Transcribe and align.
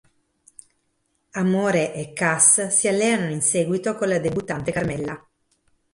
Amore 1.33 1.93
e 1.93 2.11
Cass 2.13 2.69
si 2.69 2.87
alleano 2.87 3.29
in 3.29 3.39
seguito 3.43 3.93
con 3.95 4.07
la 4.07 4.17
debuttante 4.17 4.71
Carmella. 4.71 5.23